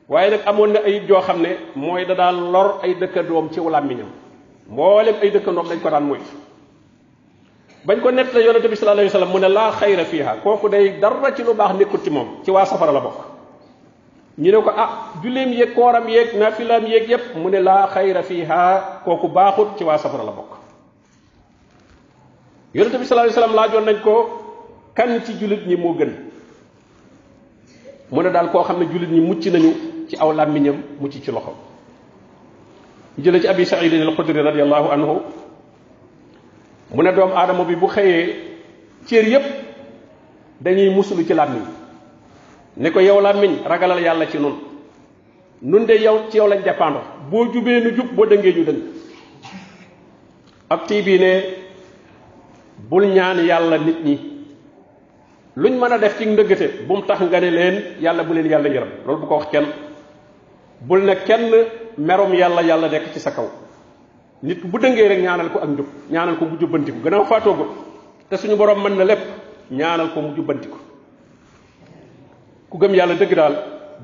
waaye 0.07 0.31
nag 0.31 0.41
amoon 0.47 0.67
na 0.71 0.79
ayib 0.85 1.07
joo 1.09 1.19
xam 1.21 1.41
ne 1.41 1.57
mooy 1.75 2.05
da 2.05 2.13
daan 2.15 2.51
lor 2.51 2.79
ay 2.83 2.95
dëkkandoom 2.95 3.51
ci 3.53 3.59
làmmiñam 3.59 4.09
mboolem 4.69 5.15
ay 5.21 5.31
dëkkandoom 5.31 5.67
dañ 5.69 5.79
ko 5.81 5.89
daan 5.89 6.03
moytu 6.05 6.35
bañ 7.85 8.01
ko 8.01 8.09
nett 8.11 8.33
la 8.33 8.41
bi 8.69 8.75
sallallahu 8.75 9.09
alayhi 9.09 9.31
mu 9.33 9.39
ne 9.39 9.47
laa 9.47 9.71
xayra 9.71 10.05
fiiha 10.05 10.35
kooku 10.43 10.69
day 10.69 10.99
dara 10.99 11.33
ci 11.35 11.43
lu 11.43 11.53
baax 11.53 11.75
nekkut 11.77 12.03
ci 12.03 12.09
moom 12.09 12.43
ci 12.43 12.51
waa 12.51 12.65
safara 12.65 12.91
la 12.91 12.99
bokk 13.01 13.17
ñu 14.37 14.51
ne 14.51 14.61
ko 14.63 14.69
ah 14.69 15.13
julleem 15.23 15.53
yéeg 15.53 15.73
kooram 15.73 16.07
yéeg 16.07 16.35
naafilaam 16.37 16.83
yeeg 16.85 17.09
yépp 17.09 17.35
mu 17.35 17.49
ne 17.49 17.59
laa 17.59 17.87
xayra 17.87 18.23
fiiha 18.23 19.01
kooku 19.03 19.27
baaxut 19.27 19.77
ci 19.77 19.83
waa 19.83 19.97
safara 19.97 20.23
la 20.23 20.31
bokk 20.31 20.51
yonente 22.73 22.97
bi 22.97 23.05
sallallahu 23.05 23.29
alayhi 23.29 23.55
wa 23.55 23.55
sallam 23.55 23.55
laajoon 23.55 23.85
nañ 23.85 24.01
ko 24.03 24.29
kan 24.93 25.19
ci 25.25 25.33
jullit 25.39 25.65
ñi 25.67 25.75
moo 25.75 25.93
gën 25.97 26.11
mu 28.11 28.21
ne 28.23 28.29
daal 28.29 28.49
koo 28.51 28.63
xam 28.63 28.79
ne 28.79 28.85
jullit 28.85 29.09
ñi 29.09 29.19
mucc 29.21 29.45
nañu 29.51 29.73
ci 30.09 30.15
aw 30.19 30.31
làmmiñam 30.33 30.75
mucc 30.99 31.11
ci 31.23 31.31
loxo 31.31 31.53
ñu 33.17 33.23
jële 33.23 33.39
ci 33.41 33.47
abi 33.47 33.65
saidin 33.65 34.01
al 34.01 34.15
xudri 34.15 34.41
radiallahu 34.41 34.91
anhu 34.91 35.19
mu 36.93 37.01
ne 37.03 37.11
doomu 37.13 37.33
aadama 37.35 37.63
bi 37.65 37.75
bu 37.75 37.87
xëyee 37.87 38.35
cër 39.05 39.27
yépp 39.27 39.43
dañuy 40.61 40.89
musulu 40.95 41.23
ci 41.25 41.33
làmmiñ 41.33 41.61
ne 42.77 42.89
ko 42.91 42.99
yow 42.99 43.21
làmmiñ 43.21 43.63
ragalal 43.65 43.99
yàlla 43.99 44.27
ci 44.31 44.37
nun 44.37 44.55
nun 45.61 45.85
de 45.85 45.93
yow 45.93 46.29
ci 46.29 46.37
yow 46.37 46.47
lañ 46.47 46.61
dépendre 46.63 47.01
boo 47.29 47.45
jubee 47.53 47.81
nu 47.81 47.89
jub 47.95 48.11
boo 48.15 48.25
dëngee 48.25 48.53
ñu 48.53 48.63
dëng 48.63 48.79
ab 50.69 50.85
tii 50.87 51.19
ne 51.19 51.41
bul 52.89 53.07
ñaan 53.07 53.45
yàlla 53.45 53.77
nit 53.77 54.05
ñi 54.05 54.17
luñ 55.57 55.73
mën 55.73 55.91
a 55.91 55.97
def 55.97 56.17
ci 56.17 56.25
ndëggate 56.27 56.85
bu 56.87 56.93
mu 56.95 57.01
tax 57.03 57.19
nga 57.21 57.39
ne 57.41 57.49
leen 57.49 57.83
yàlla 57.99 58.23
bu 58.23 58.33
leen 58.33 58.45
yàlla 58.47 58.69
yërëm 58.69 58.89
loolu 59.05 59.21
bu 59.21 59.27
ko 59.27 59.35
wax 59.35 59.49
kenn 59.51 59.65
bul 60.79 61.03
ne 61.03 61.15
kenn 61.25 61.51
merom 61.97 62.33
yàlla 62.33 62.61
yàlla 62.63 62.87
nekk 62.89 63.13
ci 63.13 63.19
sa 63.19 63.31
kaw 63.31 63.47
nit 64.43 64.63
bu 64.65 64.77
dëngee 64.79 65.07
rek 65.07 65.19
ñaanal 65.21 65.49
ko 65.51 65.59
ak 65.59 65.69
njub 65.69 65.85
ñaanal 66.09 66.37
ko 66.37 66.45
mu 66.45 66.57
jubbantiku 66.59 66.99
gannaaw 67.03 67.25
faatoo 67.25 67.53
ko 67.55 67.65
te 68.29 68.37
suñu 68.37 68.55
boroom 68.55 68.83
mën 68.83 68.95
na 68.97 69.03
lépp 69.05 69.21
ñaanal 69.71 70.13
ko 70.13 70.21
mu 70.21 70.35
jubbantiku 70.35 70.77
ku 72.69 72.77
gëm 72.77 72.93
yàlla 72.95 73.15
dëgg 73.15 73.35
daal 73.35 73.55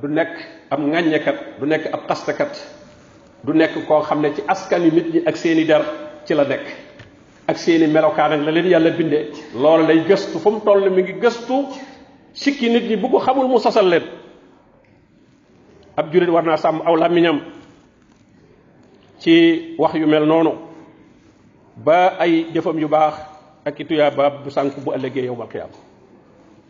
du 0.02 0.08
nekk 0.08 0.34
ab 0.70 0.80
ŋàññekat 0.80 1.38
du 1.60 1.66
nekk 1.66 1.86
ab 1.94 2.02
xastakat 2.08 2.54
du 3.44 3.54
nekk 3.54 3.88
koo 3.88 4.02
xam 4.02 4.22
ne 4.22 4.34
ci 4.36 4.44
askan 4.48 4.84
yu 4.84 4.92
nit 4.92 5.14
ñi 5.14 5.22
ak 5.26 5.38
seeni 5.38 5.66
der 5.66 5.84
ci 6.26 6.34
la 6.34 6.44
nekk 6.46 6.66
ak 7.48 7.58
seeni 7.58 7.88
melokaan 7.88 8.44
la 8.46 8.52
leen 8.52 8.66
yàlla 8.68 8.90
bindee 8.90 9.32
loolu 9.56 9.88
lay 9.88 10.04
gëstu 10.08 10.40
fu 10.40 10.50
mu 10.52 10.60
toll 10.62 10.90
mi 10.90 11.02
ngi 11.04 11.14
gëstu 11.22 11.66
sikki 12.34 12.70
nit 12.70 12.84
ñi 12.90 12.96
bu 12.98 13.10
ko 13.10 13.20
xamul 13.20 13.48
mu 13.48 13.60
sosal 13.60 13.88
leen 13.90 14.04
ab 15.98 16.14
jullit 16.14 16.30
war 16.30 16.44
naa 16.44 16.58
sàmm 16.58 16.82
aw 16.86 16.96
làmmiñam 16.96 17.42
ci 19.28 19.76
wax 19.78 19.94
yu 20.00 20.08
mel 20.08 20.24
noonu 20.24 20.54
ba 21.84 22.16
ay 22.20 22.46
jëfam 22.54 22.80
yu 22.80 22.88
baax 22.88 23.16
ak 23.68 23.76
i 23.80 23.86
tuyaaba 23.86 24.30
du 24.44 24.48
sànq 24.52 24.80
bu 24.80 24.92
ëllëgee 24.96 25.26
yow 25.28 25.36
bal 25.36 25.50
xiyaam 25.52 25.70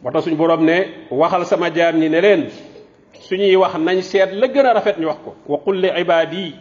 moo 0.01 0.11
tax 0.11 0.23
suñu 0.25 0.35
borom 0.35 0.65
ne 0.65 0.89
waxal 1.11 1.45
sama 1.45 1.69
jaam 1.71 1.99
ñi 2.01 2.09
ne 2.09 2.19
leen 2.21 2.47
suñuy 3.13 3.55
wax 3.55 3.77
nañ 3.77 4.01
seet 4.01 4.29
la 4.33 4.47
gën 4.47 4.65
a 4.65 4.73
rafet 4.73 4.97
ñu 4.97 5.05
wax 5.07 5.17
ko 5.23 5.35
wa 5.47 5.59
qul 5.63 5.77
li 5.81 5.89
ibadi 6.01 6.55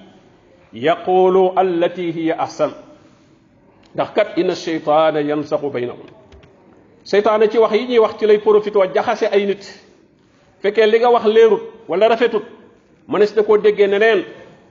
yaqulu 0.74 1.52
allati 1.56 2.12
hiya 2.12 2.36
ahsan 2.44 2.70
ndax 3.94 4.10
kat 4.14 4.28
inna 4.36 4.54
shaytana 4.54 5.20
yansaqu 5.22 5.70
baynahum 5.70 6.00
seytaane 7.04 7.48
ci 7.48 7.58
wax 7.58 7.72
yi 7.72 7.86
ñuy 7.88 7.98
wax 7.98 8.18
ci 8.18 8.26
lay 8.26 8.38
profito 8.38 8.82
jaxase 8.94 9.26
ay 9.32 9.46
nit 9.46 9.64
fekkee 10.60 10.86
li 10.86 10.98
nga 10.98 11.08
wax 11.10 11.24
leerut 11.24 11.62
wala 11.88 12.08
rafetut 12.08 12.44
mënees 13.08 13.32
na 13.36 13.42
ko 13.42 13.56
déggee 13.58 13.86
neneen 13.86 14.24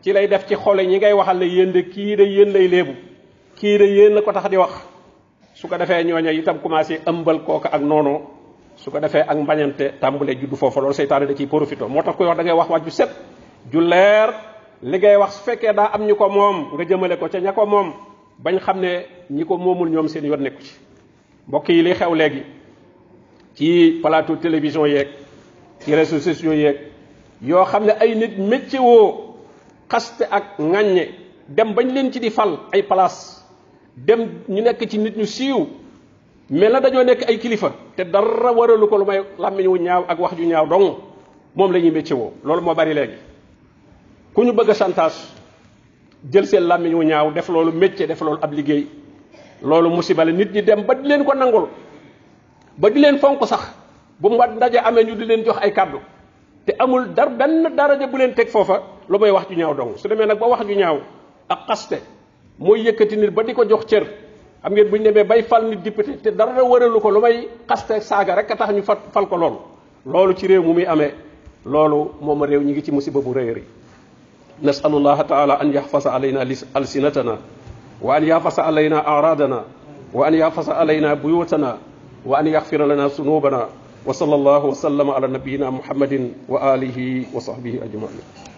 ci 0.05 0.13
lay 0.13 0.27
def 0.29 0.45
ci 0.45 0.53
xol 0.53 0.77
ñi 0.85 0.97
ngay 0.99 1.13
waxal 1.13 1.39
la 1.39 1.45
yende 1.47 1.81
ki 1.89 1.91
kii 1.91 2.15
de 2.15 2.23
yéen 2.29 2.53
lay 2.53 2.67
lebu 2.67 2.91
ki 3.55 3.77
de 3.77 3.85
yeen 3.85 4.13
la 4.13 4.21
ko 4.21 4.31
tax 4.31 4.49
di 4.51 4.57
wax 4.57 4.69
su 5.55 5.67
ko 5.67 5.75
defé 5.77 6.03
ñoña 6.05 6.31
itam 6.31 6.59
commencé 6.61 7.01
ëmbal 7.05 7.41
kooka 7.43 7.69
ak 7.73 7.81
nono 7.81 8.21
su 8.75 8.91
ko 8.91 8.99
defé 8.99 9.23
ak 9.27 9.35
mbagnante 9.35 9.97
tambulé 9.99 10.37
juddu 10.39 10.55
fofu 10.55 10.79
loolu 10.79 10.93
seytaane 10.93 11.25
da 11.25 11.33
ci 11.35 11.47
profito 11.47 11.87
motax 11.87 12.15
koy 12.17 12.27
wax 12.27 12.37
da 12.37 12.43
ngay 12.43 12.53
wax 12.53 12.69
waju 12.69 12.91
set 12.91 13.09
ju 13.71 13.81
leer 13.81 14.29
li 14.83 14.95
ngay 14.97 15.15
wax 15.17 15.33
su 15.37 15.43
fekkee 15.49 15.73
da 15.73 15.85
am 15.85 16.05
ñuko 16.05 16.29
ko 16.29 16.53
nga 16.75 16.85
jëmele 16.85 17.17
ko 17.17 17.27
ci 17.27 17.37
ñako 17.41 17.65
mom 17.65 17.91
bañ 18.37 18.59
xamné 18.61 19.07
ñiko 19.31 19.57
momul 19.57 19.89
ñom 19.89 20.07
seen 20.07 20.25
yoon 20.25 20.41
nekku 20.43 20.61
ci 20.61 20.75
mbokk 21.47 21.69
yi 21.69 21.81
li 21.81 21.93
xew 21.95 22.13
léegi 22.13 22.43
ci 23.55 23.99
plateau 24.03 24.35
télévision 24.35 24.85
yek 24.85 25.07
ci 25.79 25.95
réseaux 25.95 26.19
sociaux 26.21 26.53
yek 26.53 26.77
yo 27.41 27.63
xamné 27.65 27.93
ay 27.99 28.15
nit 28.15 28.37
métier 28.37 28.77
xaste 29.89 30.25
ak 30.31 30.57
ŋàññe 30.59 31.09
dem 31.49 31.73
bañ 31.75 31.87
leen 31.93 32.11
ci 32.11 32.19
di 32.19 32.29
fal 32.29 32.57
ay 32.71 32.83
place 32.83 33.37
dem 33.97 34.41
ñu 34.47 34.61
nekk 34.61 34.87
ci 34.89 34.97
nit 34.97 35.15
ñu 35.17 35.25
siiw 35.25 35.67
mel 36.49 36.71
na 36.73 36.79
dañoo 36.79 37.03
nekk 37.03 37.21
ay 37.29 37.37
kilifa 37.39 37.71
te 37.95 38.03
dara 38.03 38.51
waralu 38.51 38.87
ko 38.87 38.97
lu 38.97 39.05
may 39.05 39.21
làmmiñ 39.37 39.67
wu 39.67 39.77
ñaaw 39.77 40.05
ak 40.07 40.19
wax 40.19 40.35
ju 40.37 40.45
ñaaw 40.45 40.65
dong 40.67 40.97
moom 41.55 41.71
la 41.71 41.79
ñuy 41.79 41.91
mécce 41.91 42.13
woo 42.13 42.31
loolu 42.43 42.61
moo 42.61 42.73
bari 42.73 42.93
léegi 42.93 43.15
ku 44.33 44.41
ñu 44.43 44.53
bëgg 44.53 44.69
a 44.71 45.09
jël 46.31 46.45
seen 46.47 46.63
làmmiñ 46.67 46.93
wu 46.95 47.03
ñaaw 47.03 47.31
def 47.31 47.47
loolu 47.49 47.71
métier 47.71 48.07
def 48.07 48.21
loolu 48.21 48.39
ab 48.41 48.53
liggéey 48.53 48.87
loolu 49.61 49.89
musiba 49.89 50.25
nit 50.25 50.51
ñi 50.51 50.61
dem 50.63 50.83
ba 50.83 50.95
di 50.95 51.07
leen 51.07 51.23
ko 51.23 51.33
nangul 51.35 51.67
ba 52.77 52.89
di 52.89 52.99
leen 52.99 53.19
fonk 53.19 53.45
sax 53.47 53.61
bu 54.19 54.29
mu 54.29 54.37
ndaje 54.55 54.77
amee 54.79 55.03
ñu 55.03 55.15
di 55.15 55.25
leen 55.25 55.43
jox 55.45 55.57
ay 55.61 55.71
kàddu 55.71 55.99
te 56.65 56.71
amul 56.81 57.13
dar 57.13 57.29
benn 57.29 57.63
daraja 57.77 58.07
bu 58.09 58.17
leen 58.17 58.33
teg 58.33 58.49
foofa 58.49 58.77
lu 59.09 59.19
may 59.19 59.29
wax 59.31 59.47
ju 59.49 59.55
ñaaw 59.55 59.73
dong 59.75 59.91
su 59.97 60.07
demee 60.07 60.25
nag 60.25 60.39
ba 60.39 60.47
wax 60.47 60.65
ju 60.67 60.75
ñaaw 60.75 60.97
ak 61.49 61.59
xaste 61.69 61.97
mooy 62.59 62.81
yëkkati 62.85 63.15
nit 63.17 63.29
ba 63.33 63.43
di 63.43 63.53
ko 63.53 63.65
jox 63.67 63.85
cër 63.85 64.03
xam 64.61 64.73
ngeen 64.73 64.89
bu 64.89 64.97
ñu 64.97 65.03
demee 65.11 65.23
bay 65.29 65.41
fal 65.43 65.63
nit 65.69 65.77
député 65.83 66.17
te 66.23 66.31
dara 66.31 66.51
waralu 66.63 66.99
ko 66.99 67.09
lu 67.11 67.19
may 67.21 67.47
xaste 67.69 68.01
saaga 68.01 68.35
rek 68.35 68.51
a 68.51 68.55
tax 68.55 68.69
ñu 68.73 68.81
fa 68.81 68.95
fal 69.13 69.25
ko 69.27 69.37
loolu 69.37 69.57
loolu 70.05 70.33
ci 70.35 70.47
réew 70.47 70.61
mu 70.63 70.73
muy 70.73 70.85
amee 70.85 71.13
loolu 71.65 72.11
moom 72.19 72.41
réew 72.43 72.61
ñi 72.63 72.71
ngi 72.71 72.83
ci 72.83 72.91
musiba 72.91 73.21
bu 73.21 73.33
rëy 73.33 73.49
a 73.49 73.53
rëy 73.53 73.63
nasalullaha 74.61 75.23
taala 75.23 75.57
an 75.61 75.71
yaxfasa 75.71 76.09
alayna 76.11 76.41
alsinatana 76.73 77.37
wa 78.01 78.15
an 78.15 78.23
yaxfasa 78.23 78.63
alayna 78.63 78.99
aradana 79.05 79.63
wa 80.13 80.25
an 80.27 80.33
yaxfasa 80.33 80.73
alayna 80.73 81.15
buyutana 81.15 81.77
wa 82.25 82.37
an 82.39 82.47
yaxfira 82.47 82.87
lana 82.87 83.09
sunubana 83.09 83.67
وصلى 84.05 84.35
الله 84.35 84.65
وسلم 84.65 85.09
على 85.11 85.27
نبينا 85.27 85.69
محمد 85.69 86.31
وآله 86.49 87.25
وصحبه 87.33 87.73
أجمعين 87.83 88.54